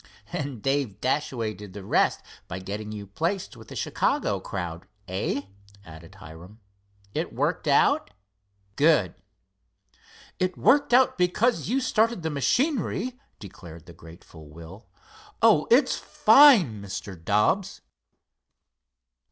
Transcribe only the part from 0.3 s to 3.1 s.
"And Dave Dashaway did the rest by getting you